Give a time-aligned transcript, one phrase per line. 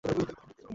[0.03, 0.67] দাঁড়াও, বোন।